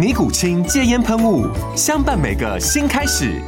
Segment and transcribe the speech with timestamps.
[0.00, 1.46] 尼古清戒烟喷雾，
[1.76, 3.38] 相伴每个新开始。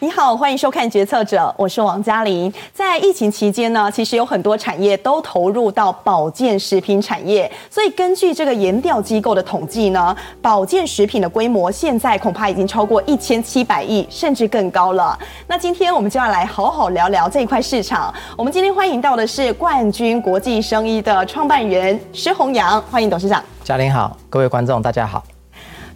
[0.00, 2.52] 你好，欢迎收看《决策者》，我是王嘉玲。
[2.72, 15.16] 在疫情期间呢，其实有很多产业都投入到保健食品产业，所以根据这个研调机构的统计呢，保健食品的规模现在恐怕已经超过一千七百亿，甚至更高了。
[15.46, 18.12] 那今天我们就要来好好聊聊这一块市场。
[18.36, 23.40] 我们今天欢迎到的是冠军国际生医的创办人施弘洋，欢迎董事长。
[23.70, 25.22] 嘉玲好，各位观众大家好。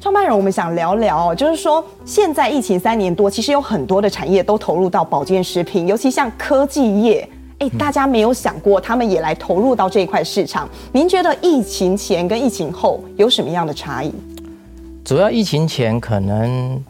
[0.00, 10.68] 创办人，我们想聊聊，就是说，现在疫情三年多，其实有很多的产业都投入到保健食品，尤其像科技业，哎，大家没有想过他们也来投入到这一块市场。
[10.92, 14.14] 您觉得疫情前跟疫情后有什么样的差异？
[15.04, 16.80] 主要疫情前可能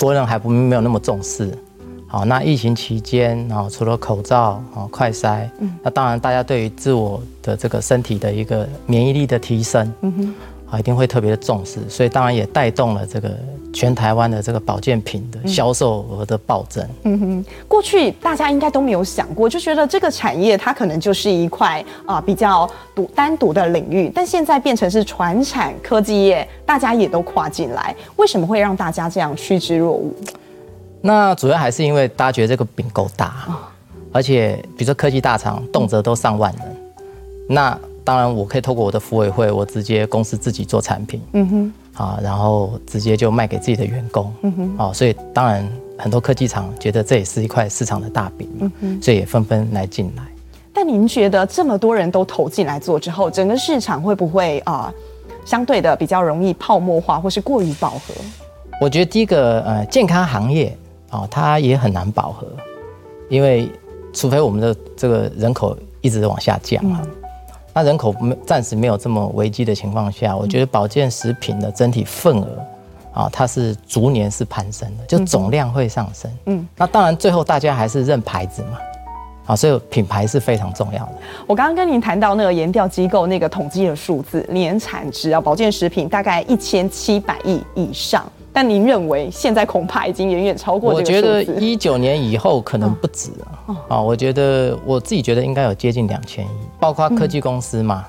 [0.00, 1.52] 国人还不没有那么重视，
[2.10, 10.34] 好，那疫情期间啊，除了口罩啊、快筛，嗯，那当然大家对于自我的这个身体的一个免疫力的提升，嗯哼。
[10.70, 13.28] 啊，一定会特别的重视，所以当然也带动了这个
[13.72, 16.88] 全台湾的这个保健品的销售额的暴增。
[17.02, 30.14] 嗯哼，过去大家应该都没有想过，就觉得这个产业它可能就是一块啊比较独单独的领域，但现在变成是传产科技业，大家也都跨进来，为什么会让大家这样趋之若鹜？
[31.02, 33.48] 那主要还是因为大家觉得这个饼够大，
[34.12, 36.76] 而且比如说科技大厂动辄都上万人，
[37.48, 37.78] 那。
[38.02, 50.24] 当然，我可以透过我的服委会，我直接公司自己做产品，嗯哼，啊，然后直接就卖给自己的员工，嗯哼，啊，所以当然很多科技厂觉得这也是一块市场的大饼嘛，嗯哼，所以也纷纷来进来。
[50.72, 54.92] 但您觉得这么多人都投进来做之后，整个市场会不会啊
[55.44, 58.14] 相对的比较容易泡沫化，或是过于饱和？
[58.80, 60.76] 我觉得第一个呃健康行业
[61.10, 62.46] 啊，它也很难饱和，
[63.28, 63.70] 因为
[64.12, 67.00] 除非我们的这个人口一直往下降啊。
[67.04, 67.10] 嗯。
[67.72, 72.64] 那人口没暂时没有这么危机的情况下，我觉得保健食品的整体份额
[73.12, 76.30] 啊，它是逐年是攀升的，就总量会上升。
[76.46, 78.78] 嗯，那当然最后大家还是认牌子嘛，
[79.50, 81.12] 啊，所以品牌是非常重要的。
[81.44, 88.24] 我刚刚跟您谈到那个研调机构那个统计的数字，年产值啊，保健食品大概一千七百亿以上。
[88.52, 90.92] 但您认为现在恐怕已经远远超过？
[90.92, 93.30] 我觉得一九年以后可能不止
[93.66, 93.76] 啊。
[93.88, 98.06] 啊，我觉得我自己觉得应该有接近两千亿，包括科技公司嘛，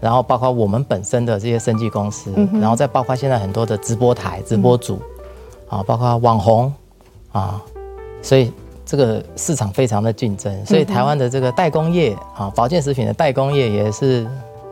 [0.00, 4.98] 然后包括我们本身的这些生技公司，然后再包括现在很多的直播台、直播主，
[5.68, 6.72] 啊，包括网红
[7.32, 7.62] 啊，
[8.22, 8.50] 所以
[8.88, 14.26] 这个市场非常的竞争，所以台湾的这个代工业啊，保健食品的代工业也是。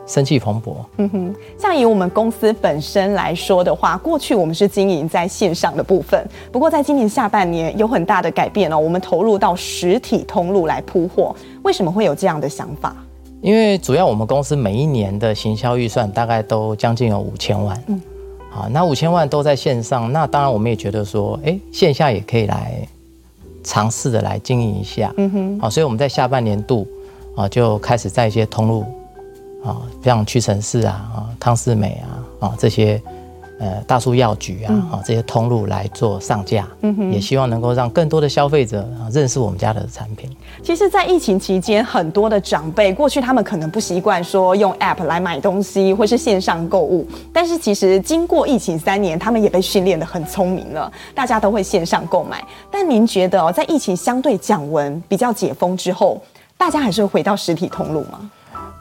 [0.08, 0.76] 生气蓬勃。
[0.98, 11.34] 嗯哼，像以我们公司本身来说的话，过去我们是经营在线上的部分，不过在今年下半年有很大的改变哦，我们投入到实体通路来铺货。
[11.64, 12.94] 为什么会有这样的想法？
[13.40, 17.76] 因为主要我们公司每一年的行销预算大概都将近有五千万。
[17.88, 18.00] 嗯，
[18.48, 22.86] 好，那五千万都在线上，那当然我们也觉得说，哎，线下也可以来
[23.66, 25.12] 尝试的来经营一下。
[25.18, 26.86] 嗯哼，好，所以我们在下半年度
[27.34, 28.84] 啊就开始在一些通路。
[29.64, 33.02] 啊，像屈臣氏啊、啊康士美啊、啊这些，
[33.58, 36.66] 呃大树药局啊、啊这些通路来做上架，
[37.10, 40.30] 也希望能够让更多的消费者认识我们家的产品。
[40.62, 52.44] 其实，在疫情期间，很多的长辈过去他们可能不习惯说用 App 来买东西，或是线上购物，但是其实经过疫情三年，他们也被训练的很聪明了，大家都会线上购买。
[52.70, 56.20] 但您觉得哦，在疫情相对降温、比较解封之后，
[56.58, 58.30] 大家还是会回到实体通路吗？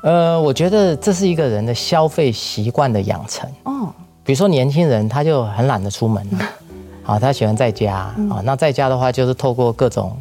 [0.03, 3.49] 呃，我觉得这是一个人的消费习惯的养成。
[3.63, 3.91] 哦，
[4.25, 6.27] 比如说年轻人，他就很懒得出门，
[7.05, 8.41] 啊，他喜欢在家啊。
[8.43, 10.17] 那在家的话，就是透过各种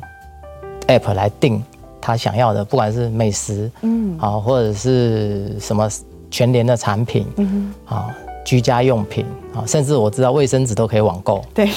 [0.86, 1.62] app 来订
[2.00, 5.88] 他想要的，不管是美食，嗯，啊，或者是什么
[6.30, 8.14] 全联的产品，嗯，啊，
[8.44, 9.24] 居家用品，
[9.54, 11.42] 啊，甚至我知道卫生纸都可以网购。
[11.54, 11.70] 对。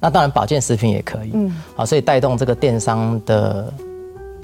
[0.00, 3.72] 那当然保健食品也可以，嗯，啊，所以带动这个电商的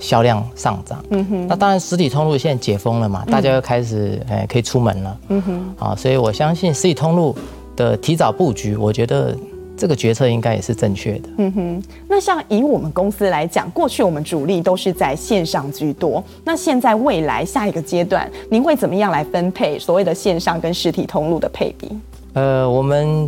[0.00, 1.05] 销量上涨。
[1.11, 5.19] 嗯哼，那当然实体通路现在解封了嘛，大家又开始诶可以出门了。
[5.29, 7.37] 嗯哼，啊，所以我相信实体通路
[7.76, 9.37] 的提早布局，我觉得。
[9.76, 11.29] 这个决策应该也是正确的。
[11.38, 16.23] 嗯哼，那像以我们公司来讲，过去我们主力都是在线上居多。
[16.44, 21.88] 那现在未来下一个阶段，您会怎么样来分配所谓的线上跟实体通路的配比？
[22.35, 23.26] 呃，我们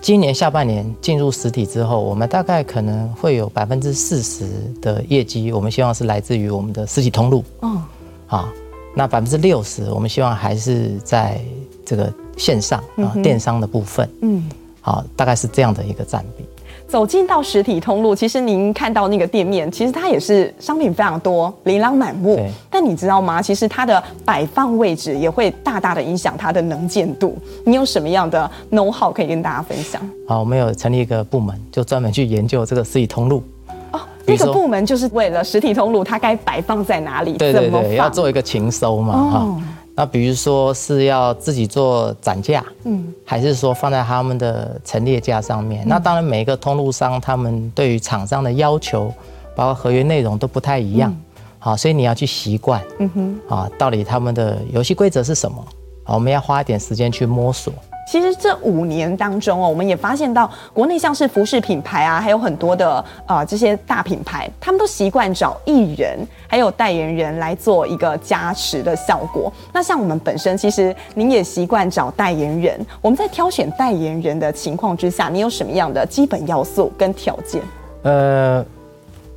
[0.00, 4.46] 今年下半年进入实体之后，我们大概可能会有百分之四十
[4.80, 7.44] 的业绩，我们希望是来自于我们的实体通路。
[7.60, 7.82] 哦，
[8.28, 8.52] 啊，
[8.94, 11.40] 那百分之六十，我们希望还是在
[11.84, 14.08] 这个线上啊电商的部分。
[14.22, 14.48] 嗯。
[14.80, 16.45] 好，大概是这样的一个占比。
[16.88, 22.48] 走进到实体通路，其实您看到那个店面，其实它也是商品非常多，琳琅满目。
[22.70, 23.42] 但你知道吗？
[23.42, 27.36] 其实它的摆放位置也会大大的影响它的能见度。
[27.64, 30.00] 你有什么样的 know how 可以跟大家分享？
[30.28, 33.42] 好，我们有成立一个部门，就专门去研究这个实体通路。
[33.90, 37.32] 哦，那个部门就是为了实体通路，它该摆放在哪里？
[37.32, 39.12] 对对对，要做一个情搜嘛。
[39.14, 39.60] 哦
[39.98, 45.82] 那比如说是要自己做展架，嗯，还是说放在他们的陈列架上面？
[45.86, 49.10] 嗯、那当然，每一个通路商他们对于厂商的要求，
[49.56, 51.16] 包括合约内容都不太一样，
[51.58, 55.64] 好、嗯，所以你要去习惯，嗯哼，啊，到底他们的游戏规则是什么？
[56.04, 57.72] 好，我们要花一点时间去摸索。
[58.06, 62.92] 其实这五年当中哦，我们也发现到国内像是服饰品牌啊，还有很多的
[63.26, 66.16] 啊、呃、这些大品牌，他们都习惯找艺人
[66.46, 69.52] 还有代言人来做一个加持的效果。
[69.72, 72.78] 那像我们本身，其实您也习惯找代言人。
[73.02, 77.60] 我们在挑选代言人的情况之下，你有什么样的基本要素跟条件？
[78.02, 78.64] 呃，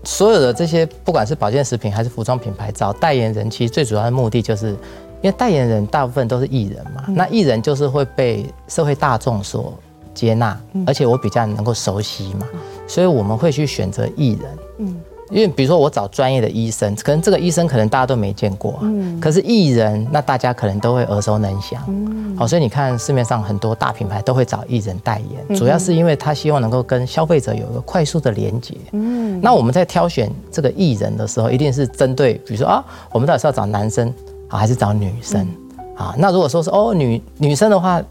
[0.04, 4.78] 所有的这些不管是保健食品还是服装品牌，找代言人其实最主要的目的就是。
[5.22, 9.74] 因为代言人大部分都是艺人嘛，那艺人就是会被社会大众所
[10.14, 12.48] 接纳，而且我比较能够熟悉嘛，
[12.88, 14.58] 所以我们会去选择艺人。
[14.78, 14.96] 嗯，
[15.30, 21.84] 因为比如说我找专业的医生，可能这个医生可能大家都没见过，嗯，可是艺人那大家可能都会耳熟能详。
[21.90, 28.74] 嗯，好，所以你看市面上很多大品牌都会找艺人代言，主要是因为他希望能够跟消费者有一个快速的连接。
[28.94, 34.14] 嗯，那我们在挑选这个艺人的时候，一定是针对，比如说啊，我们到底是要找男生。
[34.50, 35.48] 啊，还是找女生
[35.96, 36.14] 啊？
[36.18, 38.02] 那如果说是哦，女女生的话，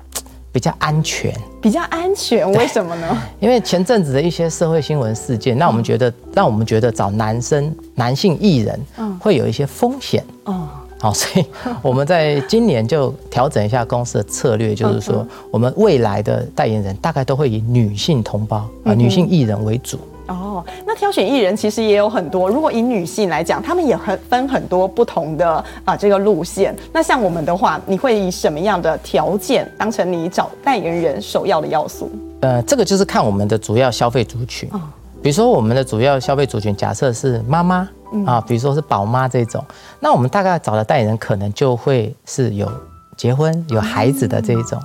[0.51, 3.17] 比较安全，比较安全，为什么呢？
[3.39, 8.81] 因为前阵子的一些社会新闻事件，让我们觉得，让我们觉得找男生、男性艺人，
[9.21, 10.25] 会有一些风险。
[10.45, 10.69] 哦，
[10.99, 11.47] 好，所以
[11.83, 19.99] 我们在今年就调整一下公司的策略，就是说，我们未来的代言人大概都会以女性同胞啊、女性艺人为主。
[20.29, 22.49] 哦，那挑选艺人其实也有很多。
[22.49, 26.77] 如果以女性来讲，她们也很分很多不同的啊这个路线。
[26.93, 32.11] 那像我们的话，你会以什么样的条件当成你找代言人首要的要素？
[32.41, 34.69] 呃，这个就是看我们的主要消费族群。
[34.73, 34.81] 哦，
[35.23, 37.89] 比如说我们的主要消费族群，假设是妈妈
[38.27, 39.65] 啊，比如说是宝妈这种，
[39.99, 42.71] 那我们大概找的代言人可能就会是有
[43.17, 44.79] 结婚有孩子的这一种。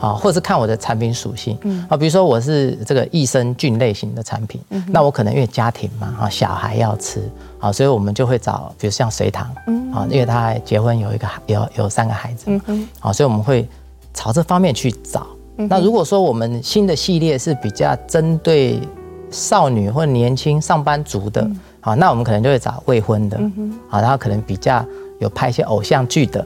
[0.00, 1.58] 啊，或者是看我的产品属性，
[1.88, 7.20] 啊，比如说我是这个益生菌类型的产品，那我可能因为家庭嘛，啊，小孩要吃，
[7.58, 9.46] 啊，所以我们就会找，比如像隋唐，
[9.92, 12.50] 啊，因为他结婚有一个有有三个孩子，
[13.00, 13.68] 啊，所以我们会
[14.14, 15.26] 朝这方面去找。
[15.68, 18.80] 那如果说我们新的系列是比较针对
[19.30, 21.46] 少女或年轻上班族的，
[21.82, 23.36] 啊，那我们可能就会找未婚的，
[23.90, 24.82] 啊，然后可能比较
[25.18, 26.42] 有拍一些偶像剧的。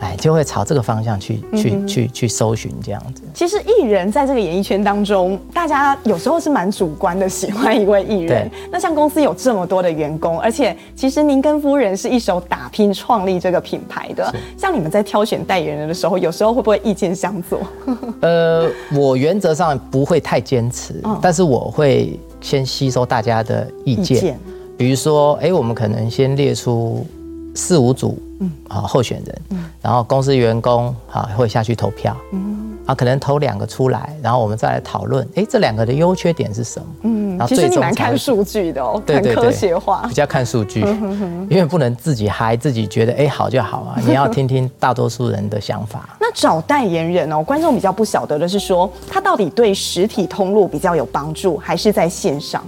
[0.00, 3.22] 哎，就会朝这个方向去去去去搜寻这样子。
[3.34, 8.50] 其实艺人在这个演艺圈当中，大家有时候是蛮主观的，喜欢一位艺人。
[8.70, 14.34] 那像公司有这么多的员工，而且其实您跟夫人是一手打拼创立这个品牌的。
[14.56, 17.60] 像你们在挑选代言人的时候，有时候会不会意见相左？
[18.22, 24.16] 呃，我原则上不会太坚持，哦、但是我会先吸收大家的意见。
[24.16, 24.40] 意见
[24.78, 27.06] 比如说，哎，我们可能先列出
[27.54, 28.18] 四五组。
[28.42, 36.86] 嗯，啊，候选人，嗯，然后公司员工啊会下去投票，嗯，啊，可能投两个出来，然后我们再来讨论，哎，这两个的优缺点是什么？
[37.02, 40.80] 嗯，然后最终才其实你蛮看数据的哦，很科学化，比较看数据，
[41.50, 46.16] 因为不能自己嗨，自己觉得哎好就好啊， 你要听听大多数人的想法。
[46.18, 52.64] 那找代言人哦，观众比较不晓得的是说，他到底对实体通路比较有帮助，还是在线上？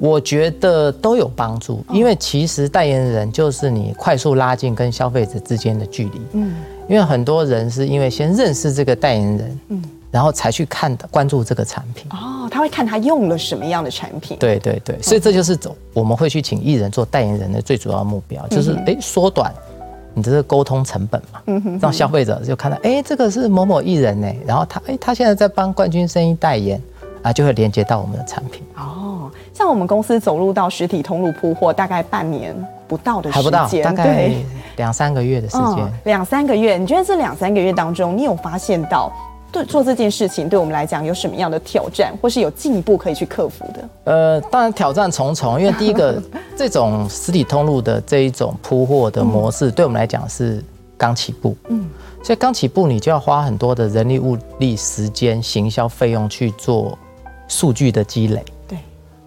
[0.00, 6.20] 我觉得都有帮助，因为其实代言人就是你快速拉近跟消费者之间的距离。
[6.34, 6.54] 嗯，
[6.88, 12.06] 因为很多人是因为先认识这个代言人，嗯，然后才去看关注这个产品。
[12.12, 14.36] 哦，他会看他用了什么样的产品。
[14.38, 19.52] 对对对，所以这就是走我们会去请艺人做代言人的最主要目标，就是哎缩短
[20.14, 26.80] 你的这个沟通成本嘛，嗯哼，让消费者就看到哎这个是某某艺人呢，然后他哎他现在在帮冠军生意代言。
[27.22, 28.62] 啊，就会连接到我们的产品。
[28.76, 32.54] 哦，像我们公司走入到实体通路铺货，大概半年
[32.86, 34.30] 不到的时间，还不到，大概
[34.76, 35.78] 两三个月的时间。
[35.78, 39.12] 嗯，两三个月，你觉得这两三个月当中，你有发现到
[39.50, 43.88] 对做这件事情对我们来讲有什么样的挑战，或是有进一步可以去克服的？
[44.04, 46.22] 呃，当然挑战重重，因为第一个
[46.56, 50.62] 这种实体通路的这一种铺货的模式，对我们来讲是
[50.96, 51.56] 刚起步。
[51.68, 51.88] 嗯。
[52.20, 56.98] 所以刚起步，你就要花很多的人力、物力、时间、行销费用去做
[57.48, 58.44] 数据的积累。
[58.68, 58.78] 对，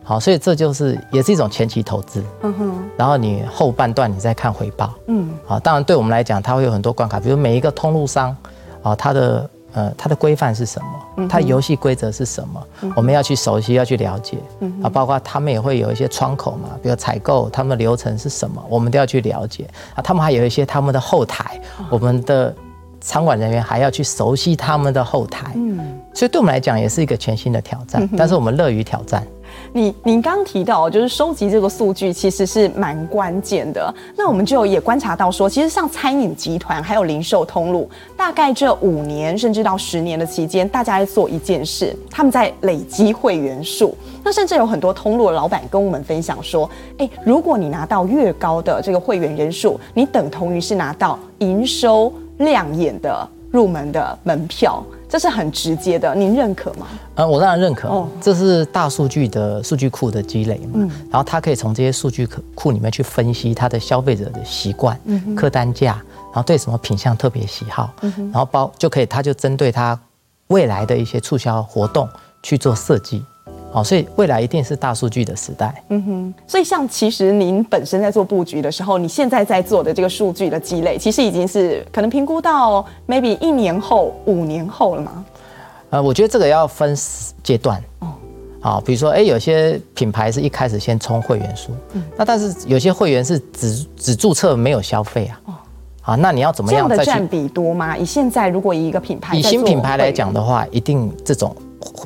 [0.04, 2.24] 好，所以这就是也是一种前期投资。
[2.44, 2.90] 嗯哼。
[2.96, 4.94] 然后你后半段你再看回报。
[5.08, 5.30] 嗯。
[5.46, 8.36] 好，当然对我们来讲，它会有很多关卡，比如每一个通路商，
[8.82, 10.82] 啊，它的呃它的规范是什
[11.18, 11.28] 么？
[11.28, 12.64] 它游戏规则是什么？
[12.96, 14.38] 我们要去熟悉，要去了解。
[14.82, 18.64] 啊，包括他们也会有一些窗口嘛，比如采购，他们的流程是什么？
[18.70, 19.68] 我们都要去了解。
[19.96, 21.60] 啊，他们还有一些他们的后台，
[21.90, 22.56] 我们的。
[23.04, 29.26] 仓管人员还要去熟悉他们的后台，嗯，所以对我们来讲也是一个全新的挑战，但是我们乐于挑战。
[29.74, 43.96] 你您刚提到就是收集这个数据其实是蛮关键的，那我们就也观察到说，其实像餐饮集团还有零售通路，大概这五年甚至到十年的期间，大家在做一件事，他们在累积会员数。
[44.24, 52.12] 那甚至有很多通路的老板跟我们分享说，诶，如果你拿到越高的这个会员人数，你等同于是拿到营收。
[52.38, 56.88] 亮眼的入门的门票，这是很直接的，您认可吗？
[57.16, 57.90] 呃，我当然认可。
[57.90, 60.72] 哦，这是大数据的数据库的积累嘛。
[60.76, 60.90] 嗯。
[61.12, 62.26] 然后他可以从这些数据
[62.56, 70.00] 库里面去分析它的消费者的习惯、嗯、客单价，然后对什么品相特别喜好，嗯、然后包就可以，他就针对他
[70.48, 72.08] 未来的一些促销活动
[72.42, 73.22] 去做设计。
[73.74, 75.84] 哦，所以未来一定是大数据的时代。
[75.90, 85.26] 嗯哼，所以像其实您本身在做布局的时候，你现在在做的这个数据的积累，其实已经是可能评估到 maybe 一年后、五年后了吗？
[85.90, 86.96] 呃，我觉得这个要分
[87.42, 87.82] 阶段。
[88.00, 88.08] 哦，
[88.60, 95.42] 好，比如说，哎，有些品牌是一开始先充会员数，嗯，那但是有些会员是只只注册没有消费啊。
[95.46, 95.54] 哦，
[96.02, 96.90] 好，那你要怎么样？
[96.90, 97.98] 这样的占比多吗？
[97.98, 101.56] 以现在如果以一个品牌以新品牌来讲的话，一定这种。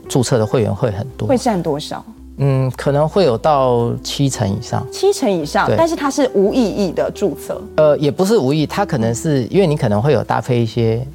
[0.08, 2.04] 注册的会员会很多，会占多少？
[2.38, 4.86] 嗯，可能会有到七成以上。
[4.92, 7.62] 七成以上，但是它是无意义的注册。
[7.78, 11.06] 呃，也不是无意，它可能是因为你可能会有搭配一些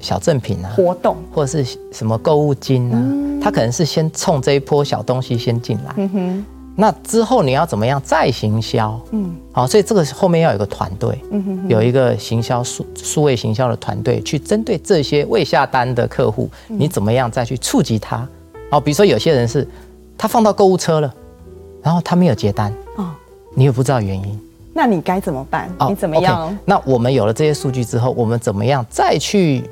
[0.00, 5.94] 小赠品啊，活动或者是什么购物金啊，嗯、它可能是先冲这一波小东西先进来。
[5.98, 6.46] 嗯哼。
[6.80, 8.96] 那之后你要怎么样再行销？
[9.10, 18.24] 嗯，好，所以这个后面要有一个团队，嗯哼哼，有一个行销数数位行销的团队去针对这些未下单的客户，你怎么样再去触及他？
[18.70, 19.66] 哦，比如说有些人是
[20.16, 21.12] 他放到购物车了，
[21.82, 23.10] 然后他没有结单，哦，
[23.54, 24.40] 你也不知道原因，
[24.72, 25.68] 那你该怎么办？
[25.88, 26.56] 你怎么样？
[26.64, 29.68] 那我们有了这些数据之后，我们怎么样再去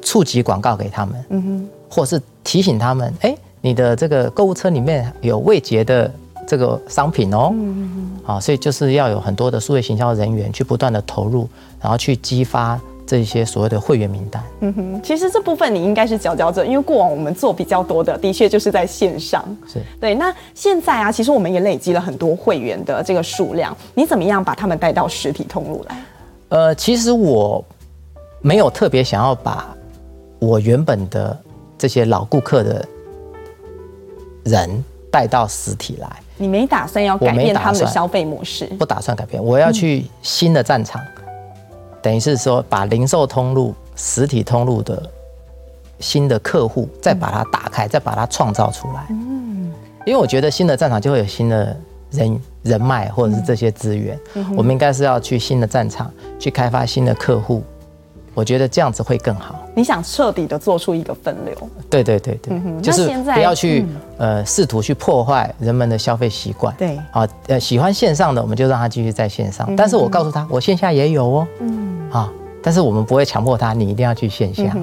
[0.00, 1.24] 触及广告给他们？
[1.30, 3.36] 嗯哼，或是提醒他们，哎。
[3.62, 6.12] 你的这个购物车里面有未结的
[6.46, 7.54] 这个商品哦，
[8.26, 11.48] 啊，所以就是要有很多的数位行销人员去不断的投入，
[11.80, 14.42] 然后去激发这些所谓的会员名单。
[14.60, 19.44] 嗯哼，其实这部分你应该是佼佼者，因为过往我们做比较多的，的确就是在线上。
[19.68, 20.12] 是对。
[20.16, 26.04] 那现在啊，其实我们也累积了很多会员的这个数量，你怎么样把他们带到实体通路来？
[26.48, 27.64] 呃，其实我
[28.40, 29.72] 没有特别想要把
[30.40, 31.38] 我原本的
[31.78, 32.84] 这些老顾客的。
[34.44, 38.66] 人带到实体来，你没打算要改变他们的消费模式？
[38.78, 41.22] 不打算改变，我要去新的战场，嗯、
[42.00, 45.02] 等于是说把零售通路、实体通路的
[46.00, 49.06] 新的客户再把它打开，嗯、再把它创造出来。
[49.10, 49.70] 嗯，
[50.06, 51.76] 因为我觉得新的战场就会有新的
[52.10, 57.62] 人人脉或者是这些资源，嗯、我们应该是要去新的战场去开发新的客户。
[58.34, 59.61] 我觉得这样子会更好。
[59.74, 61.54] 你想彻底的做出一个分流？
[61.88, 63.86] 对对对对，就是不要去
[64.18, 66.74] 呃试图去破坏人们的消费习惯。
[66.76, 71.48] 对，啊呃喜欢线上的我们就让他继续在线上，但是我告诉他我线下也有哦。
[71.60, 72.10] 嗯。
[72.10, 72.30] 啊，
[72.62, 74.76] 但是我们不会强迫他你一定要去线下，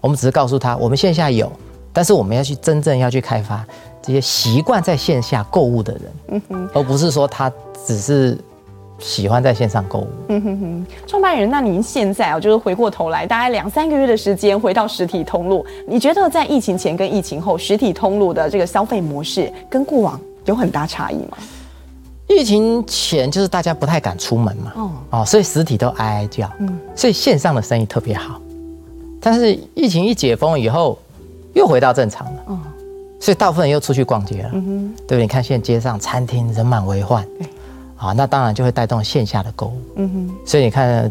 [0.00, 1.50] 我们只是告诉他我们线下有，
[1.92, 3.64] 但是我们要去真正要去开发
[4.02, 7.50] 这些习惯在线下购物的人，嗯哼，而不是说他
[7.86, 8.38] 只是。
[8.98, 10.08] 喜欢在线上购物。
[10.28, 21.36] 嗯哼哼，创办人，那您现在啊，就是回过头来，大概两三个月的时间回到实体通路，你觉得在疫情前跟疫情后，实体通路的这个消费模式跟过往有很大差异吗？
[22.28, 28.40] 疫情前就是大家不太敢出门嘛，哦，哦，所以实体都哀哀叫，嗯，所以线上的生意特别好。
[29.20, 30.98] 但是疫情一解封以后，
[31.54, 32.58] 又回到正常了，哦，
[33.20, 35.22] 所以大部分人又出去逛街了，嗯哼，对不对？
[35.22, 37.24] 你看现在街上餐厅人满为患。
[37.96, 39.82] 啊，那当然就会带动线下的购物。
[39.96, 41.10] 嗯哼，所以你看，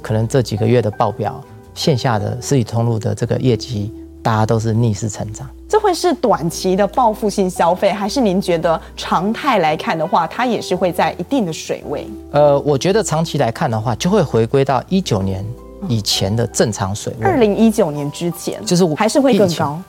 [0.00, 1.42] 可能这几个月的报表，
[1.74, 3.92] 线下的实体通路的这个业绩
[4.22, 5.48] 大家都是逆势成长。
[5.68, 12.06] 这会是短期的报复性消费，还是您觉得常态来看的话，它也是会在一定的水位？
[12.30, 15.42] 呃，我觉得长期来看的话，就会回归到一九年
[15.88, 17.26] 以前的正常水位。
[17.26, 19.80] 二零一九年之前，就是还是会更高。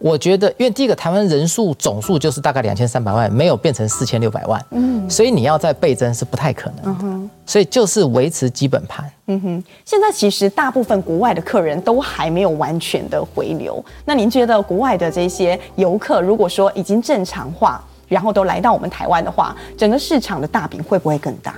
[0.00, 9.64] 我觉得，因为第一个台湾人数总数就是大概两千三百万，没有变成四千六百万，嗯，所以你要再倍增是不太可能的，嗯，所以就是维持基本盘，嗯哼。
[9.84, 21.54] 现在其实大部分国外的客人都还没有完全的回流，那您觉得国外的这些游客，如果说已经正常化，然后都来到我们台湾的话，整个市场的大饼会不会更大？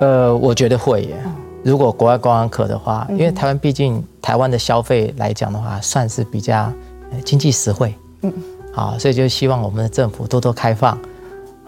[0.00, 1.14] 呃，我觉得会耶。
[1.62, 6.68] 如果国外观光客的话，因为台湾毕竟台湾的消费来讲的话，算是比较。
[7.22, 8.32] 经济实惠，嗯，
[8.72, 10.98] 好，所以就希望我们的政府多多开放，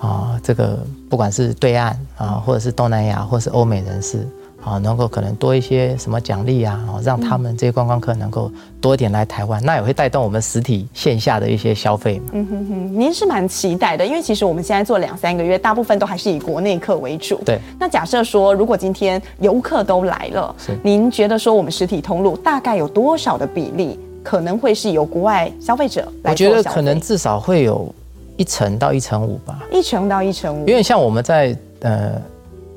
[0.00, 4.26] 啊，这个不管是对岸啊，或者是东南亚，或者是欧美人士，
[4.64, 8.50] 啊，能够可能多一些什么奖励啊，让他们这些观光客能够
[8.80, 12.24] 多一点来台湾，那也会带动我们实体线下的一些消费嘛。
[12.32, 17.40] 嗯哼哼，您是蛮期待的，因为其实我们现在做两三个月，大部分都还是以国内客为主。
[17.44, 17.60] 对。
[17.78, 23.98] 那假设说，如果今天游客都来了，是，您觉得说我们实体通路大概有多少的比例？
[24.26, 27.94] 可能会是由国外消费者来，我觉得可能至少会有
[28.36, 30.66] 一成到一成五吧，一成到一成五。
[30.66, 32.20] 因为像我们在呃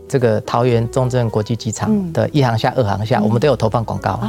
[0.08, 4.20] 这个桃园中正国际机场的一航下、二航厦，嗯、我们都有投放广告。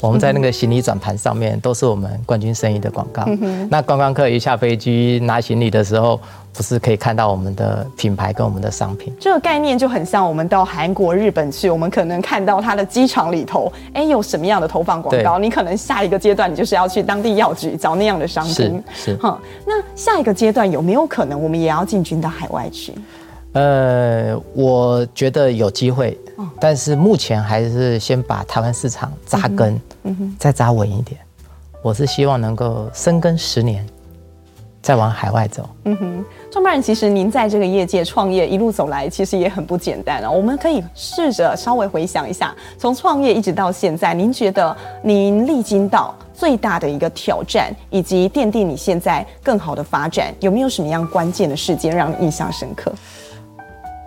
[0.00, 3.24] 我们在那个行李转盘上面都是我们冠军生意的广告。
[3.68, 6.20] 那观光客一下飞机拿行李的时候，
[6.52, 9.12] 不是可以看到我们的品牌跟我们的商品？
[9.18, 15.38] 这个概念就很像我们到韩国、日本去，我们可能看到它的机场里头，哎，有什么样的投放广告？
[15.38, 18.82] 你可能下一个阶段你就是要去当地药局找那样的商品。
[18.92, 19.16] 是是。
[19.16, 22.94] 哈，那下一个阶段有没有可能我们也要进军到海外去？
[23.52, 26.18] 呃，我觉得有机会，
[26.58, 31.20] 但是目前还是先把台湾市场扎根，嗯哼，再扎稳一点。
[31.82, 33.86] 我是希望能够深耕十年，
[34.82, 35.68] 再往海外走。
[35.84, 40.30] 嗯哼，创办人，其实您在这个业界创业一路走来，其实也很不简单啊。
[40.30, 52.92] 我们可以试着稍微回想一下，从创业一直到现在，您觉得您历经到最大的一个挑战，以及奠定你现在更好的发展，有没有什么样关键的事件让你印象深刻？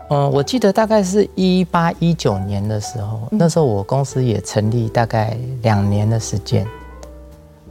[0.09, 6.63] 嗯，我记得大概是一八一九年的时候，那时候我公司也成立大概两年的时间，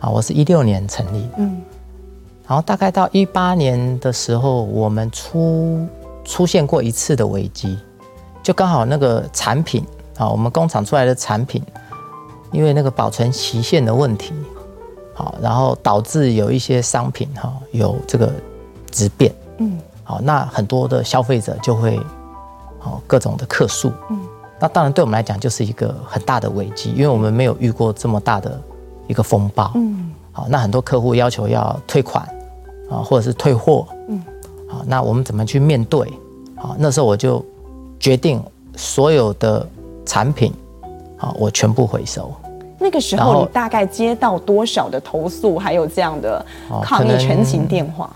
[0.00, 1.62] 啊，我是一六年成立的，嗯，
[2.54, 5.84] 然后大概到一八年的时候，我们出
[6.22, 7.76] 出现过一次的危机，
[8.44, 9.84] 就刚好那个产品
[10.16, 11.60] 啊，我们工厂出来的产品，
[12.52, 14.32] 因为那个保存期限的问题，
[15.14, 18.32] 好，然后导致有一些商品哈有这个
[18.92, 21.98] 质变，嗯，好，那很多的消费者就会。
[22.84, 24.20] 哦，各种的客诉，嗯，
[24.60, 28.60] 那当然对我们来讲就是一个很大的危机，因为我们没有遇过这么大的
[29.08, 32.28] 一个风暴，嗯，好，那很多客户要求要退款，
[32.90, 34.22] 啊，或者是退货，嗯，
[34.68, 36.12] 好，那我们怎么去面对？
[36.56, 37.44] 好，那时候我就
[37.98, 38.42] 决定
[38.76, 39.66] 所有的
[40.04, 40.52] 产品，
[41.16, 42.32] 好，我全部回收。
[42.78, 46.44] 那个时候你大概接到多少的投诉，还有这样的
[46.82, 48.10] 抗议全勤电话？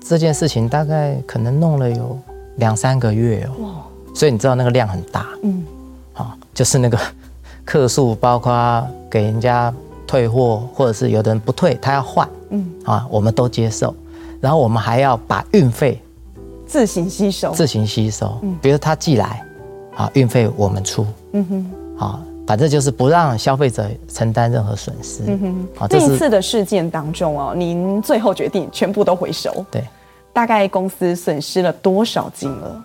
[0.00, 2.18] 这件事情大概可能弄了有。
[2.56, 3.70] 两三个月哦，哇！
[4.14, 5.64] 所以你知道那个量很大，嗯，
[6.12, 6.98] 好，就是那个
[7.64, 9.72] 客诉，包括给人家
[10.06, 13.94] 退货，或者是有的人不退，他要换，嗯，啊，我们都接受，
[14.40, 16.00] 然后我们还要把运费
[16.66, 19.44] 自行吸收，自行吸收，嗯，比如他寄来，
[19.96, 29.84] 啊，运费我们出，嗯哼，啊，反正就是不让消费者承担任何损失，嗯哼，好，这一次的事件当中哦，您最后决定全部都回收，对。
[30.34, 32.82] 大概公司损失了多少金额？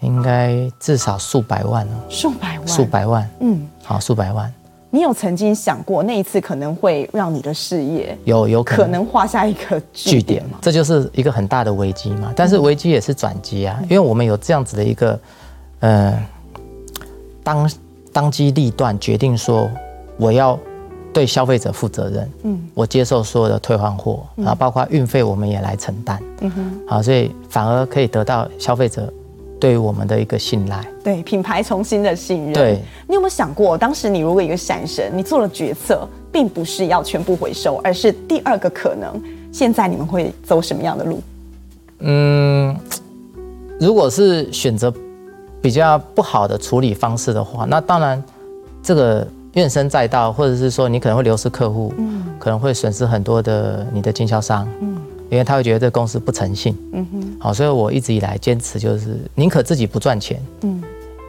[0.00, 1.96] 应该至少数百万哦。
[2.10, 3.30] 数百万，数百万。
[3.40, 4.52] 嗯，好，数百万。
[4.90, 10.58] 你有曾经想过那一次可能会让你的事业有有可能画下一个句点吗？
[10.60, 12.32] 这就是一个很大的危机嘛。
[12.34, 15.20] 但是危机也是转机啊，因为我们有这样子的一个，
[15.80, 16.26] 呃，
[17.42, 17.70] 当
[18.12, 19.70] 当机立断决定说
[20.16, 20.58] 我要。
[21.12, 29.12] 对消费者负责任，嗯，我接受所有的退换货，然后包括运费我们也来承担，嗯哼，好，所以反而可以得到消费者
[29.60, 32.52] 对于我们的一个信赖，对品牌重新的信任。
[32.54, 41.20] 对，你有没有想过，当时你如果一个闪神，你做了决策，并不是要全部回收，而是第二个可能，现在你们会走什么样的路？
[41.98, 42.74] 嗯，
[43.78, 44.92] 如果是选择
[45.60, 48.20] 比较不好的处理方式的话，那当然
[48.82, 49.26] 这个。
[49.54, 54.96] 怨声载道，或者是说你可能会流失客户，嗯，可能会损失很多的你的经销商，嗯，
[55.30, 60.82] 因为他会觉得这公司不诚信，嗯哼，好，所以我一直以来坚持就是宁可自己不赚钱，嗯，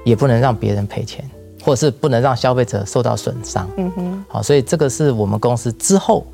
[0.03, 1.23] 也不能让别人赔钱。
[1.63, 3.69] 或者是不能让消费者受到损伤。
[3.77, 6.25] 嗯哼，好，所以这个是我们公司之后，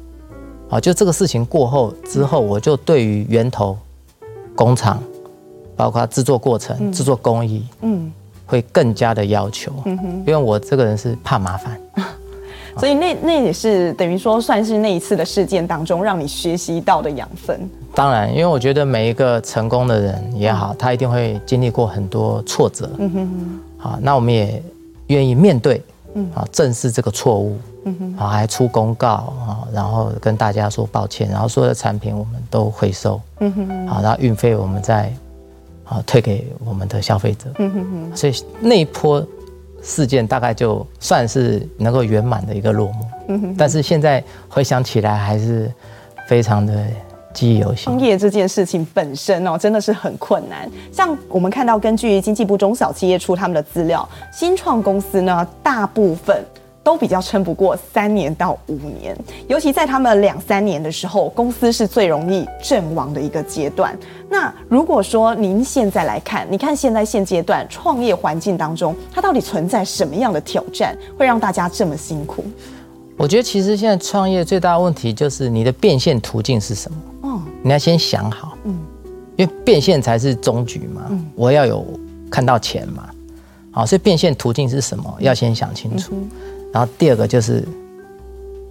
[0.69, 3.77] 啊，就这个事情过后之后，我就对于源头
[4.56, 5.03] 工厂，
[5.75, 8.10] 包括制作过程、制作工艺，嗯，
[8.45, 9.73] 会更加的要求。
[9.84, 11.77] 嗯哼，因为我这个人是怕麻烦。
[12.79, 17.69] 所以那那也是等于说算是那一次的事件当中让你学习到的养分。
[17.95, 22.89] 当然，因为我觉得每一个成功的人也好，他一定会经历过很多挫折。
[22.97, 23.59] 嗯哼哼。
[23.77, 24.61] 好，那我们也
[25.07, 25.81] 愿意面对，
[26.13, 35.11] 嗯，啊，正视这个错误，嗯哼，啊，还出公告啊，然后跟大家说抱歉，然后所有的产品我们都回收，嗯哼，好，然后运费我们再
[35.85, 38.15] 啊退给我们的消费者，嗯哼哼。
[38.15, 39.25] 所以那一波。
[39.81, 45.71] 事件大概就算是能够圆满的一个落幕，嗯哼，但是现在回想起来还是
[46.27, 46.85] 非常的
[47.33, 47.85] 记忆犹新。
[47.85, 50.69] 创业这件事情本身哦，真的是很困难。
[50.91, 56.43] 像我们看到，根据经济部中小企业处他们的资料，新创公司呢，大部分。
[56.88, 59.13] 都比较撑不过三年到五年，
[59.50, 63.93] 尤其在他们两三年的时候，公司是最容易阵亡的一个阶段。
[64.30, 72.45] 那如果说您现在来看，你看现在现阶段创业环境当中，它到底存在什么样的挑战，会让大家这么辛苦？
[73.17, 76.97] 我觉得其实现在创业最大的问题就是你的变现途径是什么？
[77.30, 78.73] 哦，你要先想好，嗯，
[79.36, 81.86] 因为变现才是终局嘛，嗯，我要有
[82.32, 83.10] 看到钱嘛，
[83.71, 85.13] 好，所以变现途径是什么？
[85.19, 86.13] 要先想清楚。
[86.13, 86.30] 嗯
[86.77, 87.67] 然后第二个就是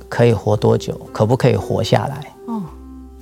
[0.08, 2.32] 可以活多久，可不可以活下来？
[2.46, 2.62] 哦，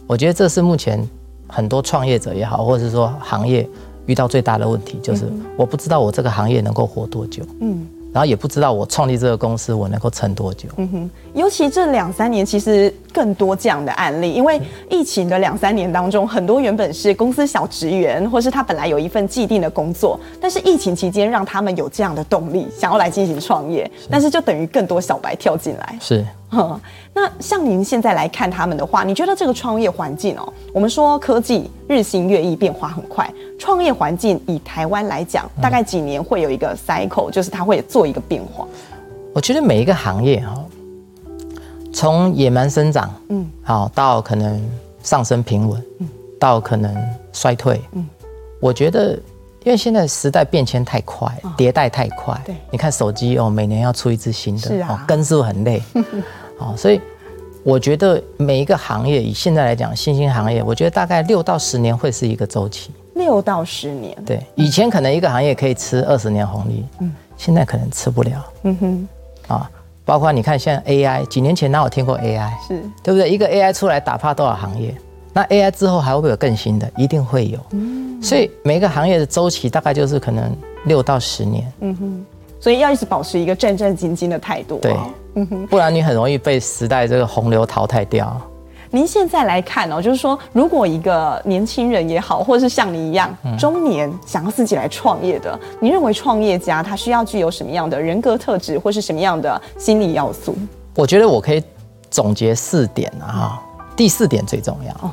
[0.07, 1.03] 我觉得这是目前
[1.49, 3.67] 很多创业者也好，或者是说行业
[4.05, 5.25] 遇到最大的问题，就是
[5.57, 7.43] 我不知道我这个行业能够活多久。
[7.61, 7.87] 嗯。
[8.15, 10.69] 然后也不知道我创立这个公司我能够撑多久。
[10.77, 25.99] 嗯哼，尤其这两三年其实更多这样的案例，因为疫情的两三年当中，很多原本是公司小职员，或是他本来有一份既定的工作，但是疫情期间让他们有这样的动力，想要来进行创业，但是就等于更多小白跳进来。
[26.01, 26.25] 是。
[27.13, 38.67] 那像您现在来看他们的话，你觉得这个创业环境哦，我们说科技日新月异，变化很快，创业环境以台湾来讲，大概几年会有一个 cycle，就是它会做一个变化。
[39.33, 40.65] 我觉得每一个行业哈，
[41.93, 44.61] 从野蛮生长，嗯，好到可能
[45.03, 46.95] 上升平稳，嗯，到可能
[47.33, 48.09] 衰退，嗯，
[48.61, 49.19] 我觉得
[49.65, 55.83] 因为现在时代变迁太快，迭代太快，对，你看手机哦，每年要出一支新的，是啊，跟是不是很累？
[56.59, 57.01] 哦，所以
[57.63, 62.91] 我觉得每一个行业，以现在来讲，新兴行业，我觉得大概六到十年会是一个周期。
[63.15, 69.09] 六到十年，对，以前可能一个行业可以吃二十年红利，嗯，现在可能吃不了，嗯哼，
[69.55, 69.71] 啊，
[70.05, 72.51] 包括你看，现在 AI，几年前哪有听过 AI？
[72.67, 73.31] 是，对不对？
[73.31, 74.93] 一个 AI 出来打趴多少行业？
[75.33, 76.91] 那 AI 之后还会不会有更新的？
[76.97, 80.55] 一定会有，嗯，所以每一个行业的周期大概就是可能
[80.87, 82.27] 六到十年，嗯哼，
[82.61, 84.93] 所以要一直保持一个战战兢兢的态度，对。
[85.35, 88.41] 嗯哼，不然你很容易被时代这个洪流淘汰掉。
[88.91, 100.57] 您现在来看哦，就是说，如果一个年轻人也好，或者是像你一样中年想要自己来创业的，你认为创业家他需要具有什么样的人格特质，或是什么样的心理要素？
[100.95, 101.61] 我觉得我可以
[102.09, 103.63] 总结四点啊，哈，
[103.97, 104.93] 第四点最重要。
[105.09, 105.11] 哦，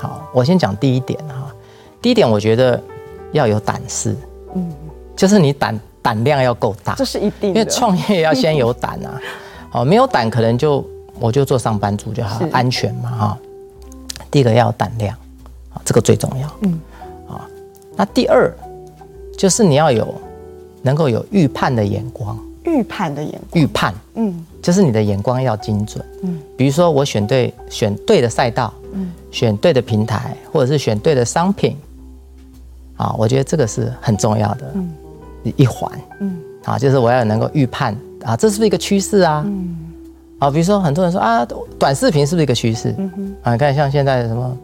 [0.00, 1.54] 好，我先讲第一点哈。
[2.02, 2.82] 第一点，我觉得
[3.30, 4.16] 要有胆识，
[4.56, 4.72] 嗯，
[5.14, 9.14] 就是你胆胆量要够大，这是一定的，因为创业要先有胆啊。
[9.72, 10.84] 哦，没有胆可能就
[11.18, 13.38] 我就做上班族就好，安全嘛哈。
[14.30, 15.16] 第一个要有胆量，
[15.72, 16.50] 啊，这个最重要。
[16.62, 16.80] 嗯，
[17.28, 17.48] 啊，
[17.96, 18.52] 那第二
[19.36, 20.14] 就是你要有
[20.82, 26.04] 能够有预判的眼光，预判的眼光，预判，嗯，就是你的眼光要精准。
[26.22, 31.76] 嗯，比如说我选对选对的赛道，嗯，选对的平台，或者是选对的商品，
[32.96, 34.92] 啊，我觉得这个是很重要的，嗯，
[35.56, 37.96] 一环，嗯，啊，就是我要能够预判。
[38.24, 39.42] 啊，这是不是一个趋势啊？
[39.46, 39.76] 嗯，
[40.38, 41.46] 啊，比如说很多人说啊，
[41.78, 42.94] 短视频是不是一个趋势？
[42.98, 44.56] 嗯哼，啊，你看像现在什么，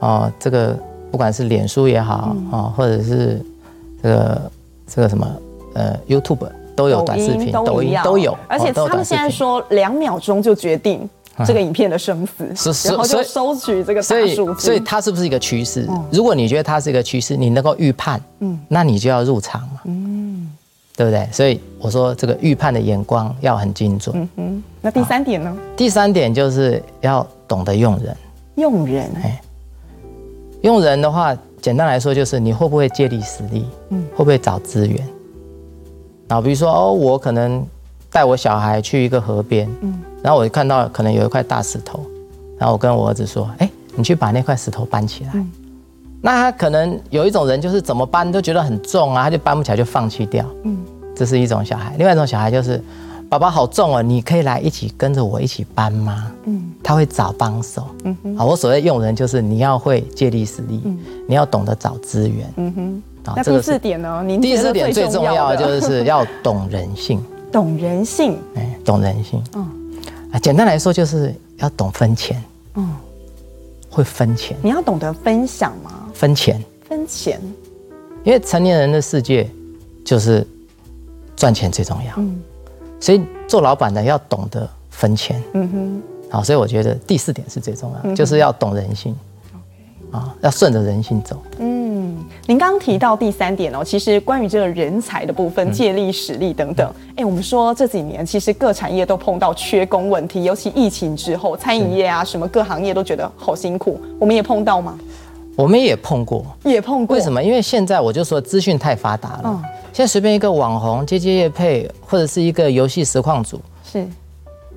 [0.00, 0.76] 啊，这个
[1.10, 3.40] 不管是脸书也好，嗯、啊，或者是
[4.02, 4.50] 这个
[4.86, 5.26] 这个什么，
[5.74, 11.08] 呃，YouTube 都有短视频，抖音都有，而且他们现在说两秒钟就决定
[11.46, 15.86] 这个影片的生死，嗯、然后就收取这个大数据，所以，所以它是不是一个趋势？
[15.88, 20.50] 嗯、如果你觉得它是一个趋势，你能够预判，嗯，那你就要入场嘛，嗯。
[20.96, 21.28] 对不对？
[21.32, 24.14] 所以我说这个预判的眼光要很精准。
[24.16, 24.62] 嗯哼。
[24.80, 25.56] 那第三点呢？
[25.76, 28.16] 第三点就是要懂得用人。
[28.56, 29.10] 用人。
[29.22, 29.40] 哎。
[30.62, 33.66] 用人的话，简单来说就是你会不会借力使力？
[33.90, 34.04] 嗯。
[34.14, 34.98] 会不会找资源？
[36.28, 37.66] 然后比如说哦，我可能
[38.10, 40.00] 带我小孩去一个河边，嗯。
[40.22, 42.04] 然后我看到可能有一块大石头，
[42.56, 45.50] 然后我跟我儿子说：“哎，你去把那块石头搬起来。”嗯。
[46.24, 50.42] 那他可能有一种人，就是怎么搬都觉得很重啊，他就搬不起来，就放弃掉。
[50.62, 50.78] 嗯，
[51.14, 51.94] 这是一种小孩。
[51.98, 52.82] 另外一种小孩就是，
[53.28, 56.32] 爸爸好重哦，你可以来一起跟着我一起搬吗？
[56.46, 57.86] 嗯，他会找帮手。
[58.04, 62.50] 嗯哼，啊，我所谓用人就是你要会借力使力，嗯，你要懂得找资源。
[62.56, 63.02] 嗯哼，
[63.36, 64.24] 那第四点呢？
[64.26, 67.22] 您第四点最重要的就是要懂人性。
[67.52, 69.44] 懂人性，哎，懂人性。
[69.56, 69.68] 嗯，
[70.32, 72.42] 啊，简单来说就是要懂分钱。
[72.76, 72.90] 嗯，
[73.90, 74.56] 会分钱。
[74.62, 76.00] 你要懂得分享吗？
[76.14, 77.38] 分钱，分钱。
[78.22, 79.46] 因为成年人的世界
[80.02, 80.46] 就是
[81.36, 82.14] 赚钱最重要。
[82.16, 82.40] 嗯。
[83.00, 89.14] 所以做老板的要懂得分钱，嗯哼，好，所以我觉得第四点是最重要的，就是要懂人性
[89.52, 91.42] ，OK，啊，要顺着人性走。
[91.58, 104.98] 嗯，您刚刚提到第三点哦，其实关于这个人才的部分，借力使力等等，哎，我们说这几年其实各产业都碰到缺工问题，尤其疫情之后，餐饮业啊，什么各行业都觉得好辛苦，我们也碰到吗？
[105.56, 107.16] 我们也碰过，也碰过。
[107.16, 107.42] 为什么？
[107.42, 109.42] 因为现在我就说资讯太发达了。
[109.44, 109.62] 嗯。
[109.92, 114.04] 现在随便一个网红接接业配，或者是一个游戏实况组，是。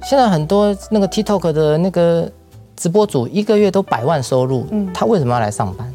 [0.03, 2.31] 现在很多那个 TikTok 的那个
[2.75, 4.67] 直播主，一个月都百万收入。
[4.69, 4.87] 嗯。
[4.93, 5.91] 他为什么要来上班？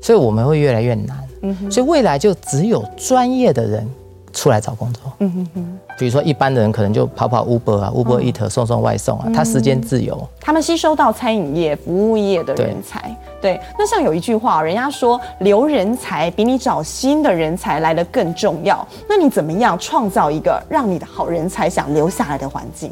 [0.00, 1.28] 所以我们会越来越难。
[1.42, 1.70] 嗯哼。
[1.70, 3.86] 所以未来就只有专业的人
[4.32, 5.12] 出来找工作。
[5.18, 5.78] 嗯哼哼。
[5.98, 10.28] 比如说，一般的人可能就跑跑 Uber 啊，Uber Eat 送送外送啊，他时间自由。
[10.38, 13.16] 他们吸收到餐饮业、服务业的人才。
[13.40, 18.86] 对，那像有一句话，人家说留人才比你找新的人才来的更重要。
[19.08, 22.90] 那你怎么样创造一个让你的好人才想留下来的环境？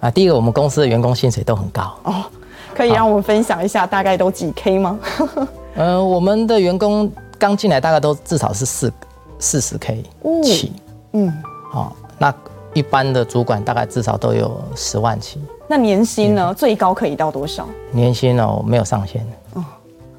[0.00, 2.24] 啊，第一个，我们公司的员工薪水都很高哦，
[2.74, 4.98] 可以让我们分享一下，大概都几 K 吗？
[5.28, 5.48] 嗯、
[5.96, 8.92] 呃，我们的员工刚进来大概都至少是四
[9.38, 10.02] 四十 K
[10.44, 10.72] 起。
[11.12, 11.32] 嗯，
[11.70, 11.96] 好。
[12.18, 12.34] 那
[12.74, 15.40] 一般的主管大概至少都有十万起。
[15.68, 16.54] 那年薪呢？
[16.54, 17.66] 最高可以到多少？
[17.90, 19.26] 年薪哦，没有上限。
[19.54, 19.64] 哦，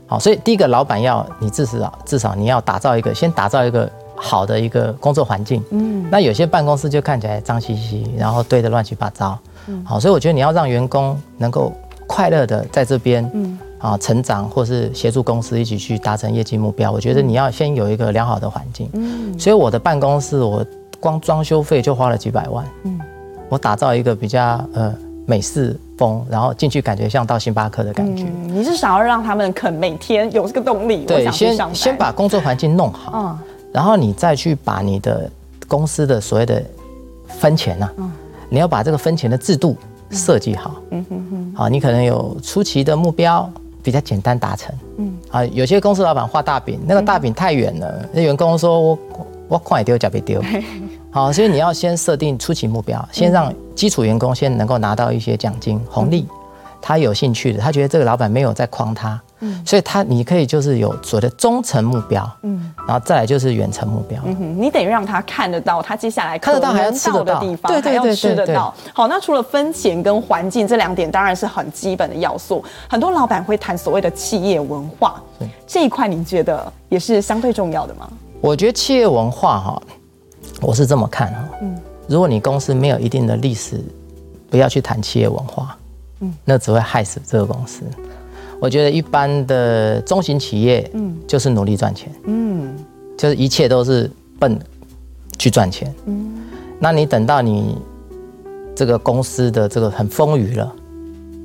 [0.08, 5.64] 好，所以第一个老板要你至少至少你要打造一个，先打造一个好的一个工作环境。
[5.70, 6.06] 嗯。
[6.12, 9.38] 那有些办公室就看起来脏兮兮，然后堆得乱七八糟。
[9.68, 9.86] 嗯。
[9.86, 11.72] 好，所以我觉得你要让员工能够
[12.08, 16.92] 快乐的在这边，嗯，啊，成长或是协助公司一起去达成业绩目标。
[16.92, 18.90] 我觉得你要先有一个良好的环境。
[18.94, 19.40] 嗯。
[19.40, 20.66] 所以我的办公室我。
[21.00, 22.66] 光装修费就花了几百万。
[22.84, 23.00] 嗯，
[23.50, 24.42] 我打造一个比较
[24.74, 24.94] 呃
[25.26, 28.24] 美式风，然后进去感觉像到星巴克的感觉。
[28.24, 31.06] 嗯，你是想要让他们肯每天有这个动力？
[31.06, 33.40] 对，先先把工作环境弄好，嗯，
[33.72, 35.30] 然后你再去把你的
[35.68, 36.64] 公司的所谓的
[37.28, 38.12] 分钱呐，嗯，
[38.50, 39.76] 你要把这个分钱的制度
[40.10, 40.76] 设计好。
[40.92, 41.54] 嗯哼哼。
[41.56, 43.50] 好，你可能有初期的目标，
[43.84, 44.74] 比较简单达成。
[44.98, 45.14] 嗯。
[45.30, 49.00] 啊，有些公司老板画大饼，那个大饼太远了，那员工说我。
[49.50, 50.42] 我快丢，假别丢。
[51.12, 56.28] 好，所以你要先设定初期目标，先让基础员工先能够拿到一些奖金红利，
[56.82, 68.72] 他有兴趣的，他觉得这个老板没有在诓他，嗯，所以他你可以就是有所谓的中层目标，嗯，然后再来就是远程目标，嗯哼，你得让他看得到他接下来看得到还要吃得到的地方，对，对，对，吃得到。
[68.94, 72.64] 好，那除了分钱跟环境这两点，当然是很基本的要素。
[72.88, 75.20] 很多老板会谈所谓的企业文化，
[75.66, 78.08] 这一块您觉得也是相对重要的吗？
[78.40, 79.82] 我觉得企业文化哈，
[80.62, 83.80] 我是这么看哈，嗯，如果你公司没有一定的历史，
[84.50, 85.78] 不要去谈企业文化，
[86.22, 87.84] 嗯，那只会害死这个公司。
[88.60, 92.76] 我觉得一般的中型企业，嗯，就是努力赚钱，嗯，
[93.16, 94.60] 就是一切都是奔
[95.38, 96.32] 去赚钱，嗯，
[96.80, 97.78] 那你等到你
[98.76, 100.76] 这个公司的这个很丰腴了，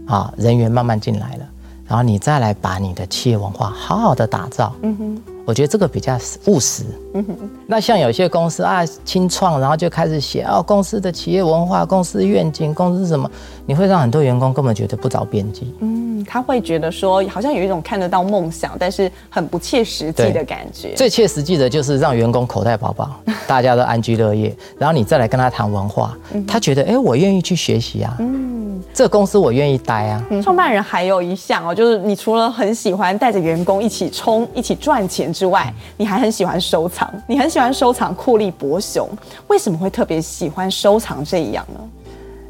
[0.06, 1.46] 啊，人员慢慢进来了，
[1.86, 5.22] 然后你再来把你的企业文化好好的打造，嗯哼。
[5.44, 6.84] 我觉得这个比较务实。
[7.14, 7.50] 嗯哼。
[7.66, 13.30] 那像有些公司啊，清创，然后就开始写哦，公司的企业文化、公司愿景、公司什么，
[13.66, 15.74] 你会让很多员工根本觉得不着边际。
[15.80, 20.94] 嗯，他会觉得说，好像有一种看得到梦想，但是很不切实际的感觉。
[20.94, 23.10] 最切实际的就是让员工口袋饱饱，
[23.48, 28.14] 大家都安居乐业，然后你再来跟他谈文化，他觉得哎，我愿意去学习啊。
[28.20, 30.22] 嗯，这个公司我愿意待啊。
[30.42, 35.32] 创办人还有一项哦，就是你除了很喜欢带着员工一起冲、一起赚钱。
[35.32, 39.08] 之外，你还很喜欢收藏，你很喜欢收藏酷利伯熊，
[39.48, 41.80] 为什么会特别喜欢收藏这一样呢？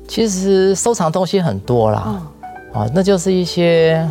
[0.09, 2.33] 其实收藏东西很多啦，啊、
[2.73, 4.09] 哦，那就是一些，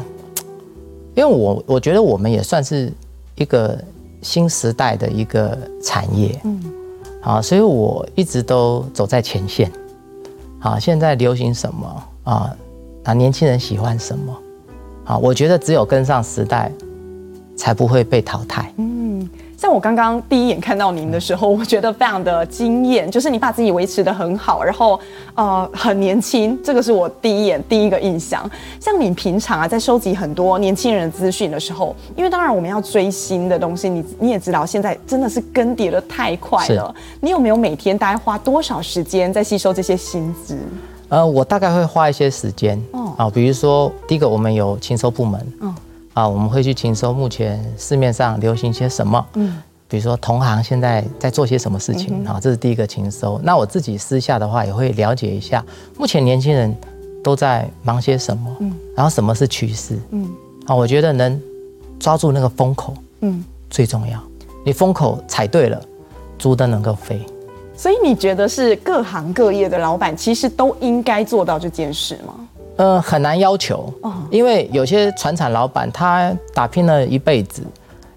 [1.15, 2.91] 因为我我觉得我们也算是
[3.35, 3.77] 一个
[4.21, 6.63] 新时代的一个产业，嗯，
[7.21, 9.71] 啊，所以我一直都走在前线，
[10.59, 12.55] 啊，现在流行什么啊，
[13.03, 14.37] 啊，年轻人喜欢什么，
[15.05, 16.71] 啊，我觉得只有跟上时代。
[17.57, 18.73] 才不会被淘汰。
[18.77, 19.29] 嗯，
[19.61, 24.99] 像我刚刚第一眼看到您的时候，我觉得非常的惊艳，就是你把自己维持得很好，然后
[25.35, 28.49] 呃很年轻，这个是我第一眼第一个印象。
[28.79, 36.91] 像你平常啊在收集很多年轻人的资讯的时候，因为当然我们要追新的东西，你你也知道现在真的是更迭的太快了。
[37.19, 40.57] 你有没有每天大概花多少时间在吸收这些新知？
[41.09, 45.75] 呃，我大概会花一些时间哦，啊，比如说第一个我们有清收部门，嗯。
[46.13, 53.39] 啊，我们会去情搜目前市面上流行些什么，嗯，比如说同行现在在做些什么事情啊，这是第一个情搜。
[53.43, 55.63] 那我自己私下的话也会了解一下，
[55.97, 56.75] 目前年轻人
[57.23, 60.29] 都在忙些什么，嗯，然后什么是趋势，嗯，
[60.65, 61.41] 啊，我觉得能
[61.99, 64.21] 抓住那个风口，嗯，最重要。
[64.65, 65.81] 你风口踩对了，
[66.37, 67.19] 猪都能够飞。
[67.75, 72.35] 所以你觉得是各行各业的老板其实都应该做到这件事吗？
[72.81, 73.93] 呃，很难要求，
[74.31, 77.61] 因为有些船厂老板他打拼了一辈子，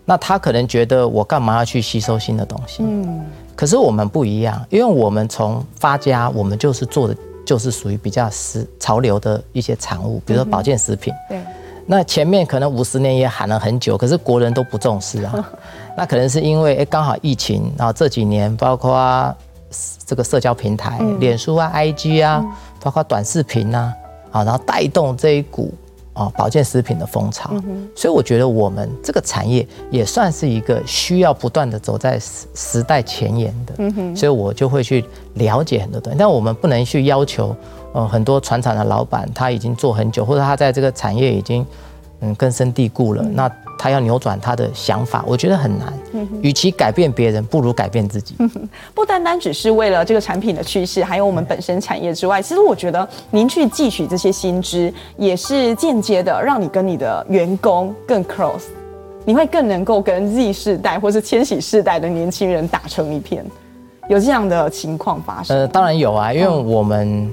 [0.06, 2.82] 那他可能觉得我干嘛要去吸收新的东西？
[2.82, 11.12] 嗯，可是我们不一样，因为我们从发家，我们就是做的就是属于比较时潮流的一些产物，比如说保健食品。
[11.28, 11.38] 对，
[11.84, 15.46] 那前面可能五十年也喊了很久，可是国人都不重视啊。
[15.94, 19.36] 那可能是因为哎，刚好疫情，然后这几年包括
[20.06, 22.42] 这个社交平台，脸书啊、IG 啊，
[22.80, 23.92] 包括短视频啊。
[24.34, 25.72] 啊，然后带动这一股
[26.12, 27.50] 啊保健食品的风潮，
[27.94, 37.54] 所以我觉得我们这个产业也算是一个需要不断的走在时时代前沿的，所以我就会去了解很多东西，但我们不能去要求，
[37.92, 41.64] 呃，很多船厂的老板他已经做很久，或者他在这个产业已经
[42.24, 43.50] 嗯根深蒂固了，那。
[43.76, 45.92] 他要扭转他的想法，我觉得很难。
[46.40, 48.36] 与其改变别人，不如改变自己。
[48.94, 58.66] 不单单只是为了这个产品的趋势，还有我们本身产业之外，其实我觉得您去汲取这些新知，也是间接的让你跟你的员工更 close，
[59.24, 63.44] 你会更能够跟 Z 世代或是千禧世代的年轻人打成一片。
[64.08, 65.58] 有这样的情况发生？
[65.58, 67.28] 呃，当然有啊，因为我们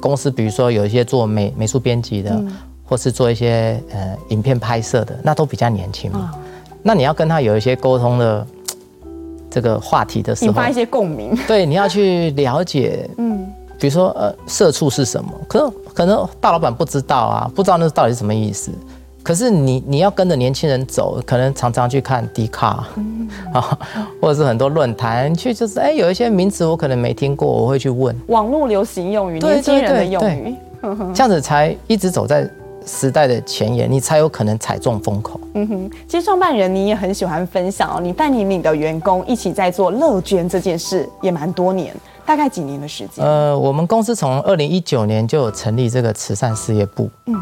[0.00, 2.30] 公司，比如说有一些做美美术编辑的。
[2.30, 2.52] 嗯
[2.88, 6.32] 或是做一些呃影片拍摄的，那都比较年轻嘛。
[6.82, 8.46] 那你要跟他有一些沟通的
[9.50, 11.36] 这个话题的时候，引发一些共鸣。
[11.46, 13.46] 对，你要去了解，嗯，
[13.78, 15.30] 比如说呃，社畜是什么？
[15.46, 18.70] 可能可能大老板不知道啊，不知道那到底是什么意思。
[19.22, 22.86] 可是你你要跟着年轻人走，可能常常去看 D 卡
[23.52, 23.78] 啊，
[24.22, 28.16] 或者是很多论坛去，就是哎，有一些名词我可能没听过，我会去问。
[28.28, 30.54] 网络流行用语，年轻人的用语，
[31.12, 32.48] 这样子才一直走在。
[32.86, 35.40] 时代的前沿，你才有可能踩中风口。
[35.54, 43.24] 嗯哼，其实创办人你也很喜欢分享哦，你带领你的员工一起在做乐捐这件事，也蛮多年，大概几年的时间？
[43.24, 47.34] 呃，我们公司从二零一九年就有成立这个慈善事业部，嗯，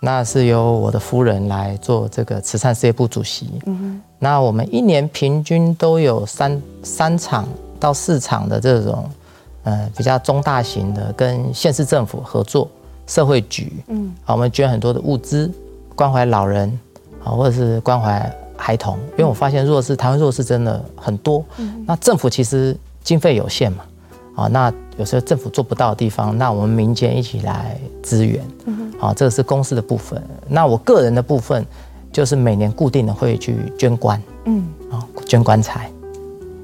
[0.00, 3.50] 那是由我的夫人来做这个慈善事业部主席。
[3.66, 7.48] 嗯哼，那我们一年平均都有三三场
[7.80, 9.08] 到四场的这种，
[9.64, 12.68] 呃，比较中大型的跟县市政府合作。
[13.06, 15.50] 社会局，嗯，啊，我们捐很多的物资，
[15.94, 16.68] 关怀老人，
[17.24, 23.84] 啊，或者是关怀孩童，因为我发现弱势，台湾弱势真的很多，嗯，那政府其实经费有限嘛，
[24.36, 31.66] 啊，那有时候政府做不到的地方，那我们民间一起来支援，嗯，啊，这个是公司的部分，那我个人的部分
[32.12, 35.90] 就是每年固定的会去捐棺，嗯，啊，捐棺材。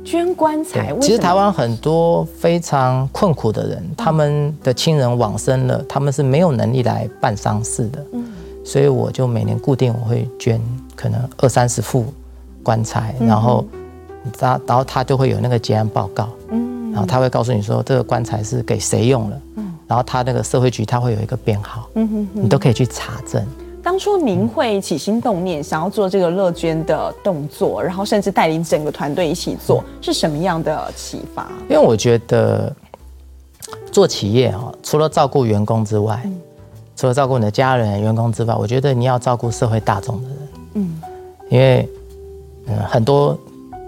[0.09, 8.03] 捐棺材，其实台湾很多非常困苦的人，他们的亲人往生了，他们是没有能力来办丧事的。
[8.15, 8.25] 嗯，
[8.65, 10.59] 所以我就每年固定我会捐
[10.97, 12.07] 可能二三十副
[12.63, 13.63] 棺材，然后
[14.39, 23.47] 他然后他就会有那个结案报告，嗯，然后他会告诉你说这个棺材是给谁用了，嗯，然后他那个社会局他会有一个编号，嗯哼，你都可以去查证。
[23.89, 31.49] 当初您会起心动念想要做这个乐捐的动作，然后甚至带领整个团队一起做，是什么样的启发？
[31.71, 32.71] 因为我觉得
[33.91, 36.23] 做企业哈，除了照顾员工之外，
[36.97, 40.39] 除了照顾你的家人、员工之外，我觉得你要照顾社会大众的人。
[40.75, 41.01] 嗯，
[41.49, 41.89] 因为
[42.67, 43.39] 嗯很多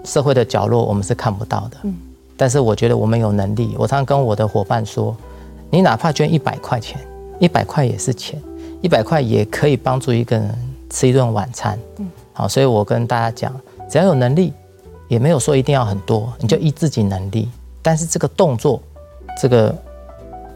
[0.03, 1.77] 社会的角落我们是看不到的。
[1.83, 1.95] 嗯，
[2.35, 3.75] 但是我觉得我们有能力。
[3.77, 5.15] 我常常跟我的伙伴说，
[5.69, 6.99] 你哪怕捐一百块钱，
[7.37, 8.41] 一百块也是钱。
[8.81, 13.55] 一百块也可以帮助一个人吃一顿晚餐，嗯，好，所以我跟大家讲，
[13.89, 14.51] 只要有能力，
[15.07, 17.47] 也没有说一定要很多，你就依自己能力。
[17.81, 18.81] 但是这个动作，
[19.39, 19.75] 这个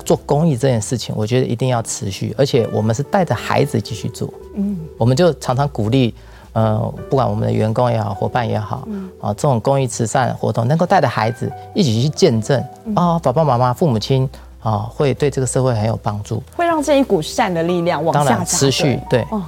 [0.03, 6.13] 做公益这件事情，我觉得一定要持续，而且我们是带着孩子继续做，嗯，我们就常常鼓励，
[6.53, 6.77] 呃，
[7.09, 8.87] 不管我们的员工也好，伙伴也好，
[9.21, 12.59] 啊，这种公益慈善活动能够带着孩子一起去见证，
[12.95, 14.27] 啊，爸爸妈妈、父母亲。
[14.65, 18.99] 啊，会对这个社会很有帮助，会让这一股善的力量往下持续。
[19.07, 19.43] 对，哦，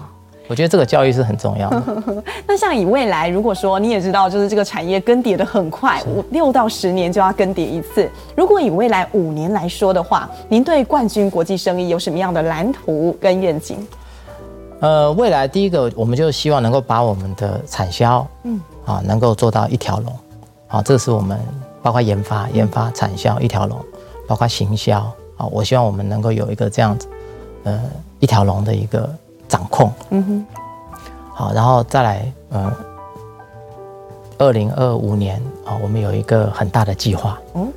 [0.47, 1.83] 我觉得这个教育是很重要的。
[2.45, 8.07] 那像以未来，如果说你也知道，就是这个产业更迭的很快，五六到十年就要更迭一次。
[8.35, 13.85] 如果以未来五年来说的话，您对冠军国际生意有什么样的蓝图跟愿景？
[14.81, 20.15] 呃，未来第一个，我们就希望能够把我们的产销，嗯，啊，能够做到一条龙，
[20.67, 21.35] 啊，这是我们
[21.81, 23.75] 包括研发、研发、产销一条龙，
[24.27, 24.99] 包括行销，
[25.37, 27.07] 啊，我希望我们能够有一个这样子，
[27.63, 27.81] 呃，
[28.19, 29.09] 一条龙的一个
[29.47, 30.45] 掌控，嗯哼，
[31.33, 32.73] 好，然后再来，呃，
[34.37, 37.71] 二零二五年啊，我们有一个很大的计划，嗯，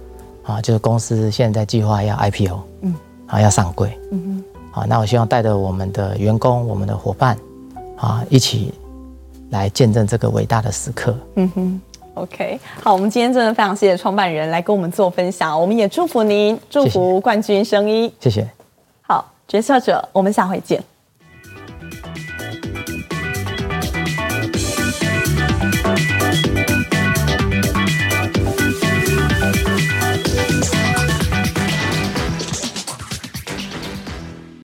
[0.44, 2.94] 啊，就是公司现在计划要 IPO，嗯，
[3.26, 4.44] 啊，要上柜，嗯哼。
[4.72, 7.36] 好，那我希望带着我们的员工、我们的伙伴，
[7.96, 8.72] 啊，一起
[9.50, 11.12] 来见证这个伟大的时刻。
[11.34, 11.80] 嗯哼
[12.22, 18.12] ，OK，好，我们今天真的非常谢谢创办人来跟我们做分享，我们也祝福您，祝福冠军生医。
[18.20, 18.46] 谢谢。
[19.02, 20.82] 好，决策者，我们下回见。